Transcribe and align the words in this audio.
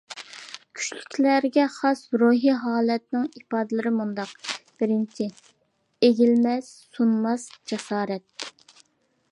كۈچلۈكلەرگە 0.77 1.65
خاس 1.73 2.01
روھىي 2.21 2.53
ھالەتنىڭ 2.63 3.27
ئىپادىلىرى 3.41 3.93
مۇنداق: 3.99 4.33
بىرىنچى، 4.81 5.29
ئېگىلمەس-سۇنماس 6.09 7.49
جاسارەت. 7.73 8.51